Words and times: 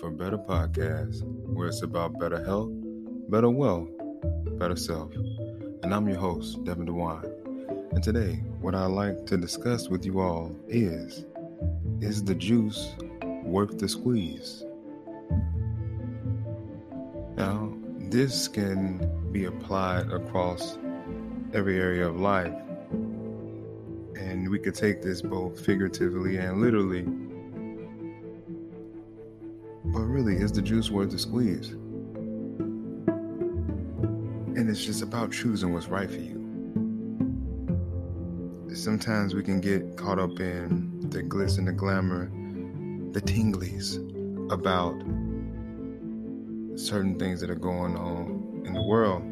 For 0.00 0.10
Better 0.10 0.36
podcast, 0.36 1.22
where 1.46 1.68
it's 1.68 1.82
about 1.82 2.20
better 2.20 2.44
health, 2.44 2.70
better 3.30 3.48
wealth, 3.48 3.88
better 4.58 4.76
self. 4.76 5.10
And 5.82 5.94
I'm 5.94 6.06
your 6.06 6.18
host, 6.18 6.62
Devin 6.64 6.86
DeWine. 6.86 7.92
And 7.92 8.02
today, 8.02 8.42
what 8.60 8.74
I'd 8.74 8.86
like 8.90 9.24
to 9.26 9.38
discuss 9.38 9.88
with 9.88 10.04
you 10.04 10.20
all 10.20 10.54
is 10.68 11.24
Is 12.02 12.22
the 12.22 12.34
juice 12.34 12.94
worth 13.42 13.78
the 13.78 13.88
squeeze? 13.88 14.64
Now, 17.36 17.72
this 17.98 18.48
can 18.48 19.30
be 19.32 19.46
applied 19.46 20.12
across 20.12 20.76
every 21.54 21.80
area 21.80 22.06
of 22.06 22.20
life. 22.20 22.54
And 24.18 24.50
we 24.50 24.58
could 24.58 24.74
take 24.74 25.00
this 25.00 25.22
both 25.22 25.64
figuratively 25.64 26.36
and 26.36 26.60
literally. 26.60 27.06
But 29.96 30.02
really, 30.02 30.36
is 30.36 30.52
the 30.52 30.60
juice 30.60 30.90
worth 30.90 31.10
the 31.10 31.18
squeeze? 31.18 31.70
And 34.50 34.68
it's 34.68 34.84
just 34.84 35.00
about 35.00 35.32
choosing 35.32 35.72
what's 35.72 35.86
right 35.86 36.10
for 36.10 36.18
you. 36.18 36.36
Sometimes 38.74 39.34
we 39.34 39.42
can 39.42 39.58
get 39.58 39.96
caught 39.96 40.18
up 40.18 40.38
in 40.38 41.00
the 41.08 41.22
glitz 41.22 41.56
and 41.56 41.66
the 41.66 41.72
glamour, 41.72 42.26
the 43.12 43.22
tinglies 43.22 43.96
about 44.52 44.92
certain 46.78 47.18
things 47.18 47.40
that 47.40 47.48
are 47.48 47.54
going 47.54 47.96
on 47.96 48.64
in 48.66 48.74
the 48.74 48.82
world. 48.82 49.22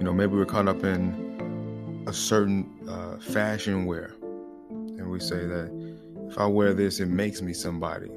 You 0.00 0.04
know, 0.04 0.12
maybe 0.12 0.34
we're 0.34 0.46
caught 0.46 0.66
up 0.66 0.82
in 0.82 2.02
a 2.08 2.12
certain 2.12 2.68
uh, 2.88 3.18
fashion 3.20 3.86
wear, 3.86 4.16
and 4.68 5.08
we 5.08 5.20
say 5.20 5.46
that 5.46 5.70
if 6.28 6.36
I 6.38 6.46
wear 6.46 6.74
this, 6.74 6.98
it 6.98 7.06
makes 7.06 7.40
me 7.40 7.52
somebody. 7.52 8.10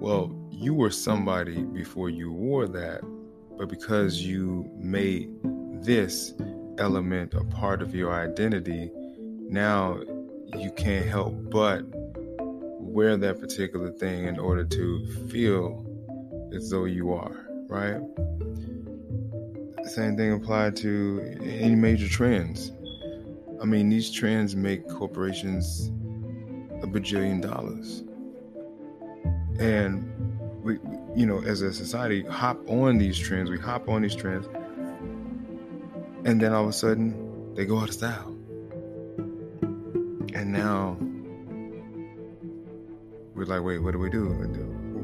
Well, 0.00 0.32
you 0.50 0.74
were 0.74 0.90
somebody 0.90 1.62
before 1.62 2.08
you 2.08 2.32
wore 2.32 2.68
that, 2.68 3.00
but 3.56 3.68
because 3.68 4.22
you 4.22 4.70
made 4.76 5.30
this 5.82 6.34
element 6.78 7.34
a 7.34 7.42
part 7.44 7.82
of 7.82 7.94
your 7.94 8.12
identity, 8.12 8.92
now 9.48 9.98
you 10.54 10.70
can't 10.76 11.06
help 11.06 11.34
but 11.50 11.82
wear 12.78 13.16
that 13.16 13.40
particular 13.40 13.90
thing 13.90 14.26
in 14.26 14.38
order 14.38 14.64
to 14.64 15.26
feel 15.28 15.84
as 16.54 16.70
though 16.70 16.84
you 16.84 17.12
are, 17.12 17.48
right? 17.68 18.00
Same 19.84 20.16
thing 20.16 20.32
applied 20.32 20.76
to 20.76 21.36
any 21.42 21.74
major 21.74 22.08
trends. 22.08 22.72
I 23.60 23.64
mean, 23.64 23.88
these 23.88 24.12
trends 24.12 24.54
make 24.54 24.88
corporations 24.88 25.88
a 26.82 26.86
bajillion 26.86 27.42
dollars. 27.42 28.04
And 29.58 30.62
we, 30.62 30.78
you 31.16 31.26
know, 31.26 31.42
as 31.42 31.62
a 31.62 31.72
society, 31.72 32.22
hop 32.24 32.68
on 32.68 32.98
these 32.98 33.18
trends. 33.18 33.50
We 33.50 33.58
hop 33.58 33.88
on 33.88 34.02
these 34.02 34.14
trends. 34.14 34.46
And 36.24 36.40
then 36.40 36.52
all 36.52 36.64
of 36.64 36.68
a 36.68 36.72
sudden, 36.72 37.54
they 37.54 37.64
go 37.64 37.78
out 37.78 37.88
of 37.88 37.94
style. 37.94 38.34
And 40.34 40.52
now 40.52 40.96
we're 43.34 43.46
like, 43.46 43.62
wait, 43.62 43.78
what 43.78 43.92
do 43.92 43.98
we 43.98 44.10
do? 44.10 44.26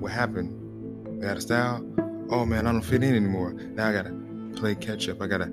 What 0.01 0.13
happened? 0.13 1.21
We 1.21 1.27
out 1.27 1.37
of 1.37 1.43
style? 1.43 1.85
Oh 2.31 2.45
man, 2.45 2.67
I 2.67 2.73
don't 2.73 2.83
fit 2.83 3.03
in 3.03 3.15
anymore. 3.15 3.53
Now 3.53 3.89
I 3.89 3.93
gotta 3.93 4.15
play 4.57 4.75
catch 4.75 5.09
up. 5.09 5.21
I 5.21 5.27
gotta 5.27 5.51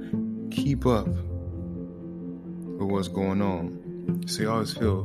keep 0.51 0.85
up 0.85 1.07
with 1.07 2.89
what's 2.89 3.07
going 3.07 3.41
on. 3.41 4.23
So 4.27 4.43
you 4.43 4.51
always 4.51 4.73
feel 4.73 5.03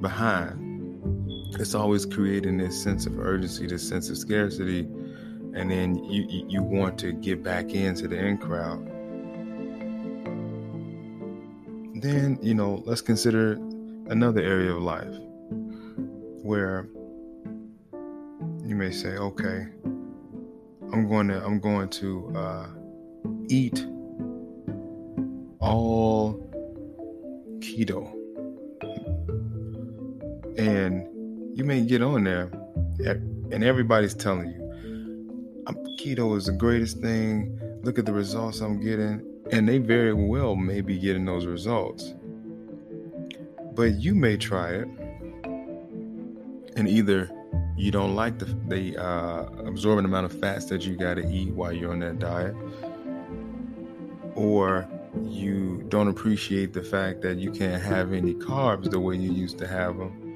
behind. 0.00 0.63
It's 1.58 1.74
always 1.74 2.04
creating 2.04 2.58
this 2.58 2.82
sense 2.82 3.06
of 3.06 3.18
urgency, 3.18 3.66
this 3.66 3.86
sense 3.88 4.10
of 4.10 4.18
scarcity, 4.18 4.80
and 5.54 5.70
then 5.70 6.02
you 6.04 6.26
you 6.48 6.62
want 6.62 6.98
to 6.98 7.12
get 7.12 7.44
back 7.44 7.72
into 7.72 8.08
the 8.08 8.16
in 8.16 8.38
crowd. 8.38 8.84
Then 12.02 12.38
you 12.42 12.54
know, 12.54 12.82
let's 12.84 13.00
consider 13.00 13.52
another 14.08 14.42
area 14.42 14.72
of 14.72 14.82
life 14.82 15.14
where 16.42 16.88
you 18.64 18.74
may 18.74 18.90
say, 18.90 19.16
okay, 19.16 19.68
I'm 20.92 21.08
going 21.08 21.28
to 21.28 21.44
I'm 21.44 21.60
going 21.60 21.88
to 21.90 22.32
uh, 22.36 22.66
eat 23.48 23.86
all 25.60 26.34
keto, 27.60 28.12
and 30.58 31.13
you 31.54 31.64
may 31.64 31.80
get 31.82 32.02
on 32.02 32.24
there, 32.24 32.50
and 33.50 33.62
everybody's 33.62 34.14
telling 34.14 34.50
you, 34.50 34.64
keto 36.04 36.36
is 36.36 36.46
the 36.46 36.52
greatest 36.52 37.00
thing. 37.00 37.58
Look 37.82 37.98
at 37.98 38.06
the 38.06 38.12
results 38.12 38.60
I'm 38.60 38.80
getting, 38.80 39.22
and 39.50 39.68
they 39.68 39.78
very 39.78 40.12
well 40.12 40.54
may 40.54 40.80
be 40.80 40.98
getting 40.98 41.24
those 41.24 41.46
results. 41.46 42.14
But 43.74 43.94
you 43.94 44.14
may 44.14 44.36
try 44.36 44.70
it, 44.70 44.88
and 46.76 46.88
either 46.88 47.30
you 47.76 47.90
don't 47.90 48.14
like 48.14 48.38
the, 48.38 48.46
the 48.68 49.02
uh, 49.02 49.46
absorbent 49.66 50.06
amount 50.06 50.26
of 50.26 50.38
fats 50.38 50.66
that 50.66 50.84
you 50.86 50.96
got 50.96 51.14
to 51.14 51.26
eat 51.28 51.52
while 51.54 51.72
you're 51.72 51.92
on 51.92 52.00
that 52.00 52.18
diet, 52.18 52.54
or 54.34 54.88
you 55.22 55.84
don't 55.88 56.08
appreciate 56.08 56.72
the 56.72 56.82
fact 56.82 57.22
that 57.22 57.38
you 57.38 57.50
can't 57.50 57.82
have 57.82 58.12
any 58.12 58.34
carbs 58.34 58.90
the 58.90 59.00
way 59.00 59.16
you 59.16 59.32
used 59.32 59.58
to 59.58 59.66
have 59.66 59.96
them. 59.96 60.33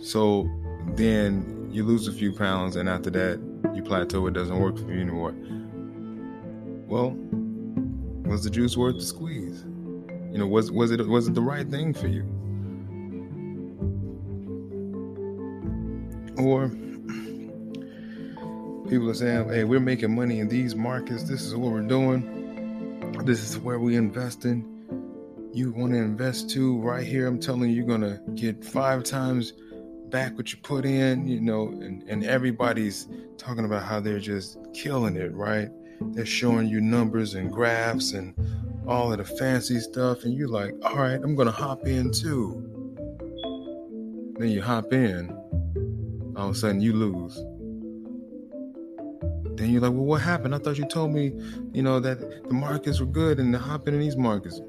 So 0.00 0.48
then 0.94 1.68
you 1.70 1.84
lose 1.84 2.08
a 2.08 2.12
few 2.12 2.32
pounds, 2.32 2.76
and 2.76 2.88
after 2.88 3.10
that, 3.10 3.40
you 3.74 3.82
plateau. 3.82 4.26
It 4.26 4.34
doesn't 4.34 4.58
work 4.58 4.78
for 4.78 4.92
you 4.92 5.00
anymore. 5.00 5.34
Well, 6.86 7.16
was 8.28 8.44
the 8.44 8.50
juice 8.50 8.76
worth 8.76 8.96
the 8.96 9.02
squeeze? 9.02 9.64
You 10.30 10.38
know, 10.38 10.46
was 10.46 10.70
was 10.70 10.90
it 10.90 11.06
was 11.06 11.28
it 11.28 11.34
the 11.34 11.42
right 11.42 11.68
thing 11.68 11.92
for 11.92 12.06
you? 12.06 12.22
Or 16.38 16.68
people 18.88 19.10
are 19.10 19.14
saying, 19.14 19.48
hey, 19.48 19.64
we're 19.64 19.80
making 19.80 20.14
money 20.14 20.38
in 20.40 20.48
these 20.48 20.74
markets. 20.74 21.24
This 21.24 21.42
is 21.42 21.54
what 21.54 21.72
we're 21.72 21.82
doing. 21.82 23.22
This 23.24 23.42
is 23.50 23.58
where 23.58 23.78
we 23.78 23.96
invest 23.96 24.44
in. 24.44 24.64
You 25.52 25.72
want 25.72 25.92
to 25.92 25.98
invest 25.98 26.50
too, 26.50 26.78
right 26.80 27.06
here. 27.06 27.26
I'm 27.26 27.40
telling 27.40 27.70
you, 27.70 27.84
you're 27.84 27.98
to 27.98 28.20
get 28.34 28.64
five 28.64 29.02
times 29.02 29.52
back 30.10 30.36
what 30.36 30.52
you 30.52 30.58
put 30.62 30.84
in, 30.84 31.26
you 31.26 31.40
know, 31.40 31.68
and, 31.68 32.02
and 32.08 32.24
everybody's 32.24 33.08
talking 33.36 33.64
about 33.64 33.82
how 33.82 34.00
they're 34.00 34.18
just 34.18 34.58
killing 34.72 35.16
it, 35.16 35.32
right? 35.34 35.68
They're 36.00 36.26
showing 36.26 36.68
you 36.68 36.80
numbers 36.80 37.34
and 37.34 37.50
graphs 37.50 38.12
and 38.12 38.34
all 38.86 39.12
of 39.12 39.18
the 39.18 39.24
fancy 39.24 39.80
stuff, 39.80 40.24
and 40.24 40.34
you're 40.34 40.48
like, 40.48 40.74
all 40.82 40.96
right, 40.96 41.20
I'm 41.22 41.36
to 41.36 41.50
hop 41.50 41.86
in 41.86 42.10
too. 42.10 42.64
Then 44.38 44.48
you 44.48 44.62
hop 44.62 44.92
in, 44.92 45.30
all 46.36 46.50
of 46.50 46.54
a 46.54 46.58
sudden 46.58 46.80
you 46.80 46.92
lose. 46.92 47.34
Then 49.56 49.70
you're 49.70 49.80
like, 49.80 49.90
well, 49.90 50.04
what 50.04 50.22
happened? 50.22 50.54
I 50.54 50.58
thought 50.58 50.78
you 50.78 50.86
told 50.86 51.12
me, 51.12 51.32
you 51.72 51.82
know, 51.82 51.98
that 51.98 52.20
the 52.48 52.54
markets 52.54 53.00
were 53.00 53.06
good 53.06 53.40
and 53.40 53.52
the 53.52 53.58
hopping 53.58 53.94
in 53.94 54.00
these 54.00 54.16
markets. 54.16 54.60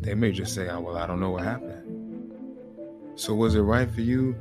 They 0.00 0.14
may 0.14 0.30
just 0.30 0.54
say, 0.54 0.68
oh, 0.68 0.80
well, 0.80 0.98
I 0.98 1.06
don't 1.06 1.18
know 1.18 1.30
what 1.30 1.42
happened. 1.42 1.85
So 3.16 3.34
was 3.34 3.54
it 3.54 3.62
right 3.62 3.90
for 3.90 4.02
you 4.02 4.36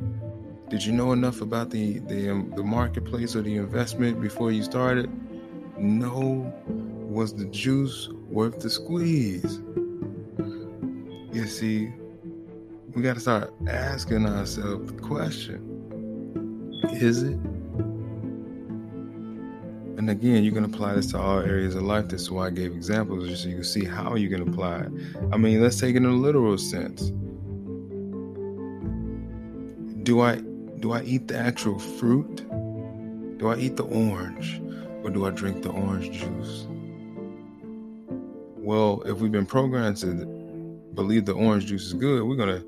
Did 0.69 0.86
you 0.86 0.92
know 0.92 1.12
enough 1.13 1.42
about 1.42 1.69
the 1.69 2.00
the 2.00 2.30
um, 2.30 2.51
the 2.56 2.63
marketplace 2.63 3.36
or 3.36 3.42
the 3.42 3.56
investment 3.56 4.22
before 4.22 4.51
you 4.51 4.63
started? 4.63 5.10
No. 5.77 6.54
Was 6.68 7.33
the 7.33 7.45
juice 7.45 8.10
worth 8.30 8.60
the 8.60 8.69
squeeze? 8.69 9.62
You 11.31 11.48
see, 11.48 11.94
we 12.94 13.01
got 13.01 13.13
to 13.13 13.19
start 13.22 13.54
asking 13.68 14.25
ourselves 14.25 14.92
the 14.92 15.00
question 15.00 15.71
is 17.01 17.24
it? 17.24 17.38
And 19.98 20.10
again, 20.10 20.44
you 20.44 20.51
can 20.51 20.66
apply 20.66 20.94
this 20.94 21.07
to 21.12 21.19
all 21.19 21.39
areas 21.39 21.75
of 21.75 21.83
life. 21.83 22.07
This 22.07 22.24
is 22.24 22.31
why 22.31 22.48
I 22.48 22.50
gave 22.51 22.74
examples, 22.74 23.28
just 23.28 23.44
so 23.44 23.50
you 23.50 23.56
can 23.56 23.63
see 23.63 23.86
how 23.86 24.16
you 24.16 24.30
can 24.30 24.48
apply 24.48 24.81
it. 24.81 24.92
I 25.31 25.38
mean, 25.38 25.62
let's 25.62 25.80
take 25.80 25.95
it 25.95 25.98
in 25.98 26.06
a 26.06 26.12
literal 26.12 26.57
sense. 26.57 27.12
Do 30.06 30.22
I 30.22 30.36
do 30.81 30.92
I 30.92 31.02
eat 31.02 31.28
the 31.28 31.36
actual 31.36 31.80
fruit? 31.80 32.48
Do 33.40 33.48
I 33.48 33.57
eat 33.57 33.75
the 33.75 33.86
orange? 33.86 34.62
Or 35.04 35.10
do 35.10 35.25
I 35.25 35.31
drink 35.31 35.63
the 35.63 35.72
orange 35.72 36.12
juice? 36.12 36.68
Well, 38.56 39.02
if 39.07 39.18
we've 39.18 39.31
been 39.31 39.48
programmed 39.48 39.98
to 39.98 40.13
believe 40.94 41.25
the 41.25 41.34
orange 41.34 41.66
juice 41.66 41.88
is 41.88 41.94
good, 41.94 42.22
we're 42.22 42.36
gonna 42.36 42.63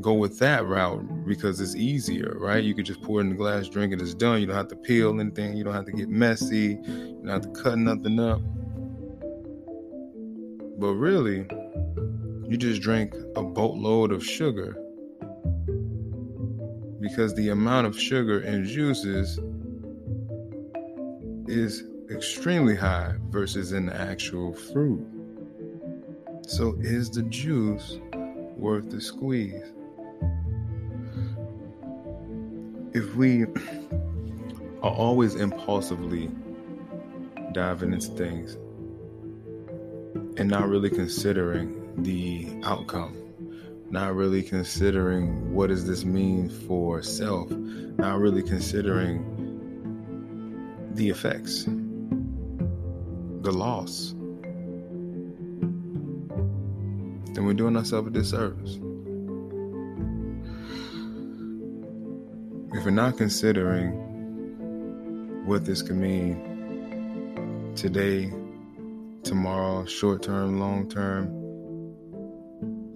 go 0.00 0.12
with 0.12 0.38
that 0.38 0.66
route 0.66 1.26
because 1.26 1.60
it's 1.60 1.74
easier, 1.74 2.36
right? 2.38 2.62
You 2.62 2.76
could 2.76 2.86
just 2.86 3.02
pour 3.02 3.18
it 3.18 3.24
in 3.24 3.30
the 3.30 3.34
glass, 3.34 3.68
drink 3.68 3.92
it, 3.92 4.00
it's 4.00 4.14
done. 4.14 4.40
You 4.40 4.46
don't 4.46 4.54
have 4.54 4.68
to 4.68 4.76
peel 4.76 5.18
anything, 5.18 5.56
you 5.56 5.64
don't 5.64 5.74
have 5.74 5.86
to 5.86 5.92
get 5.92 6.08
messy, 6.08 6.78
you 6.86 7.20
don't 7.24 7.26
have 7.26 7.42
to 7.42 7.60
cut 7.60 7.76
nothing 7.76 8.20
up. 8.20 8.40
But 10.78 10.94
really, 10.94 11.44
you 12.48 12.56
just 12.56 12.82
drink 12.82 13.16
a 13.34 13.42
boatload 13.42 14.12
of 14.12 14.24
sugar 14.24 14.76
because 17.00 17.34
the 17.34 17.50
amount 17.50 17.86
of 17.86 17.98
sugar 17.98 18.40
in 18.40 18.64
juices 18.64 19.38
is 21.46 21.84
extremely 22.10 22.76
high 22.76 23.14
versus 23.30 23.72
in 23.72 23.88
actual 23.88 24.54
fruit. 24.54 25.06
So, 26.46 26.76
is 26.80 27.10
the 27.10 27.22
juice 27.24 27.98
worth 28.56 28.90
the 28.90 29.00
squeeze? 29.00 29.72
if 32.98 33.14
we 33.14 33.44
are 34.82 34.90
always 34.90 35.34
impulsively 35.34 36.30
diving 37.52 37.92
into 37.92 38.08
things 38.08 38.54
and 40.38 40.48
not 40.48 40.68
really 40.68 40.90
considering 40.90 42.02
the 42.02 42.60
outcome, 42.64 43.16
not 43.90 44.14
really 44.14 44.42
considering 44.42 45.52
what 45.54 45.68
does 45.68 45.86
this 45.86 46.04
mean 46.04 46.48
for 46.48 47.02
self, 47.02 47.50
not 47.50 48.18
really 48.18 48.42
considering 48.42 49.24
the 50.94 51.08
effects, 51.08 51.64
the 51.64 53.52
loss, 53.52 54.14
then 57.34 57.44
we're 57.44 57.54
doing 57.54 57.76
ourselves 57.76 58.08
a 58.08 58.10
disservice. 58.10 58.78
if 62.78 62.84
we're 62.84 62.90
not 62.92 63.16
considering 63.16 63.90
what 65.46 65.64
this 65.64 65.82
could 65.82 65.96
mean 65.96 67.72
today, 67.74 68.32
tomorrow, 69.24 69.84
short 69.84 70.22
term, 70.22 70.60
long 70.60 70.88
term, 70.88 71.47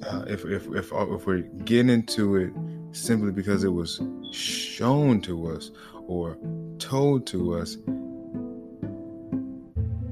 uh, 0.07 0.25
if, 0.27 0.45
if, 0.45 0.67
if, 0.75 0.93
uh, 0.93 1.15
if 1.15 1.27
we're 1.27 1.43
getting 1.65 1.91
into 1.91 2.37
it 2.37 2.53
simply 2.93 3.33
because 3.33 3.65
it 3.65 3.73
was 3.73 4.01
shown 4.33 5.21
to 5.23 5.49
us 5.49 5.71
or 6.07 6.37
told 6.79 7.27
to 7.29 7.55
us 7.55 7.77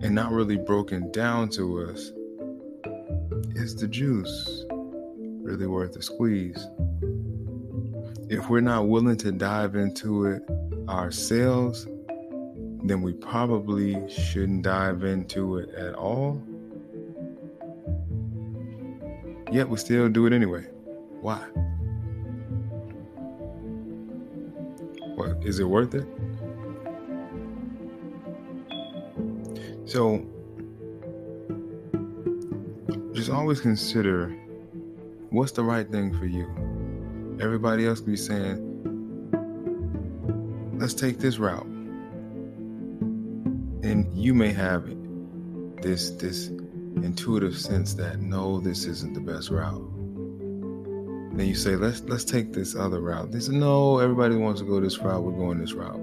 and 0.03 0.15
not 0.15 0.33
really 0.33 0.57
broken 0.57 1.11
down 1.13 1.49
to 1.51 1.83
us, 1.83 2.13
is 3.55 3.77
the 3.77 3.89
juice 3.89 4.65
really 5.43 5.67
worth 5.67 5.93
the 5.93 6.03
squeeze? 6.03 6.67
if 8.31 8.49
we're 8.49 8.61
not 8.61 8.87
willing 8.87 9.17
to 9.17 9.33
dive 9.33 9.75
into 9.75 10.27
it 10.27 10.41
ourselves, 10.89 11.89
then 12.85 13.03
we 13.03 13.13
probably 13.13 14.09
shouldn't 14.09 14.63
dive 14.63 15.03
into 15.03 15.59
it 15.59 15.69
at 15.71 15.95
all. 15.95 16.41
Yet 19.51 19.69
we 19.69 19.77
still 19.79 20.09
do 20.09 20.27
it 20.27 20.33
anyway. 20.33 20.63
Why? 21.21 21.39
What 25.17 25.45
is 25.45 25.59
it 25.59 25.65
worth 25.65 25.95
it? 25.95 26.07
So 29.87 30.25
just 33.13 33.29
always 33.29 33.61
consider 33.61 34.29
what's 35.31 35.53
the 35.53 35.65
right 35.65 35.91
thing 35.91 36.17
for 36.17 36.27
you. 36.27 36.47
Everybody 37.43 37.87
else 37.87 38.01
can 38.01 38.13
be 38.13 38.17
saying, 38.17 38.67
let's 40.79 40.95
take 40.95 41.19
this 41.19 41.39
route. 41.39 41.67
And 43.83 44.07
you 44.15 44.33
may 44.33 44.53
have 44.53 44.89
this 45.83 46.11
this 46.11 46.51
intuitive 47.05 47.57
sense 47.57 47.95
that 47.95 48.21
no, 48.21 48.61
this 48.61 48.85
isn't 48.85 49.15
the 49.15 49.21
best 49.21 49.51
route. 49.51 49.89
Then 51.37 51.47
you 51.47 51.55
say, 51.55 51.77
let's 51.77 52.01
let's 52.03 52.25
take 52.25 52.53
this 52.53 52.75
other 52.75 53.01
route. 53.01 53.33
They 53.33 53.41
say, 53.41 53.53
no, 53.53 53.99
everybody 53.99 54.37
wants 54.37 54.61
to 54.61 54.67
go 54.67 54.81
this 54.81 54.99
route, 54.99 55.23
we're 55.23 55.33
going 55.33 55.59
this 55.59 55.73
route. 55.73 56.01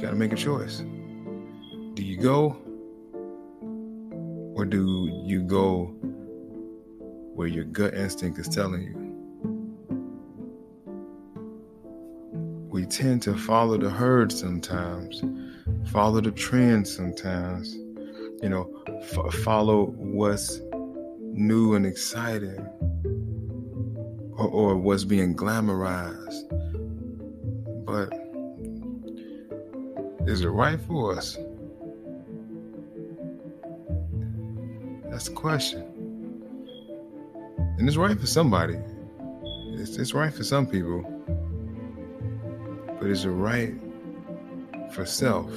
Gotta 0.00 0.16
make 0.16 0.32
a 0.32 0.36
choice. 0.36 0.78
Do 1.94 2.02
you 2.02 2.16
go? 2.16 2.56
Or 4.54 4.64
do 4.64 5.22
you 5.24 5.42
go 5.42 5.94
where 7.40 7.48
your 7.48 7.64
gut 7.64 7.94
instinct 7.94 8.38
is 8.38 8.48
telling 8.48 8.82
you. 8.82 8.94
We 12.68 12.84
tend 12.84 13.22
to 13.22 13.34
follow 13.34 13.78
the 13.78 13.88
herd 13.88 14.30
sometimes, 14.30 15.22
follow 15.90 16.20
the 16.20 16.32
trend 16.32 16.86
sometimes, 16.86 17.78
you 18.42 18.48
know, 18.48 18.82
f- 19.00 19.34
follow 19.34 19.86
what's 19.96 20.60
new 21.20 21.74
and 21.74 21.86
exciting 21.86 22.66
or, 24.36 24.48
or 24.48 24.76
what's 24.76 25.04
being 25.04 25.34
glamorized. 25.36 26.46
But 27.84 28.12
is 30.28 30.42
it 30.42 30.48
right 30.48 30.80
for 30.80 31.16
us? 31.16 31.36
That's 35.10 35.28
the 35.28 35.34
question. 35.34 35.82
And 37.78 37.88
it's 37.88 37.96
right 37.96 38.18
for 38.18 38.26
somebody. 38.26 38.78
It's, 39.72 39.96
it's 39.96 40.14
right 40.14 40.32
for 40.32 40.44
some 40.44 40.66
people. 40.66 41.02
But 42.98 43.08
is 43.08 43.24
it 43.24 43.30
right 43.30 43.74
for 44.92 45.04
self? 45.06 45.50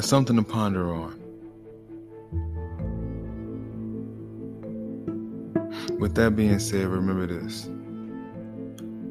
That's 0.00 0.08
something 0.08 0.36
to 0.36 0.42
ponder 0.42 0.94
on. 0.94 1.20
With 5.98 6.14
that 6.14 6.34
being 6.34 6.58
said, 6.58 6.86
remember 6.86 7.26
this 7.26 7.68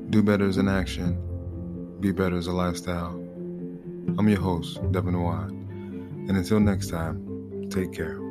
do 0.10 0.24
better 0.24 0.48
as 0.48 0.58
an 0.58 0.68
action, 0.68 1.16
be 2.00 2.12
better 2.12 2.36
as 2.38 2.48
a 2.48 2.52
lifestyle. 2.52 3.12
I'm 4.18 4.28
your 4.28 4.40
host, 4.40 4.80
Devin 4.92 5.22
Watt. 5.22 5.50
And 5.50 6.32
until 6.32 6.60
next 6.60 6.88
time, 6.88 7.70
take 7.70 7.94
care. 7.94 8.29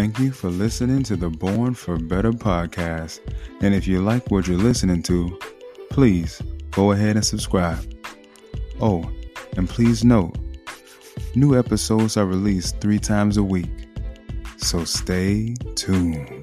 Thank 0.00 0.18
you 0.18 0.32
for 0.32 0.48
listening 0.48 1.02
to 1.02 1.14
the 1.14 1.28
Born 1.28 1.74
for 1.74 1.98
Better 1.98 2.32
podcast. 2.32 3.20
And 3.60 3.74
if 3.74 3.86
you 3.86 4.00
like 4.00 4.30
what 4.30 4.48
you're 4.48 4.56
listening 4.56 5.02
to, 5.02 5.38
please 5.90 6.40
go 6.70 6.92
ahead 6.92 7.16
and 7.16 7.24
subscribe. 7.24 7.84
Oh, 8.80 9.04
and 9.58 9.68
please 9.68 10.02
note, 10.02 10.38
new 11.34 11.54
episodes 11.58 12.16
are 12.16 12.24
released 12.24 12.80
three 12.80 12.98
times 12.98 13.36
a 13.36 13.42
week. 13.42 13.68
So 14.56 14.84
stay 14.84 15.54
tuned. 15.74 16.39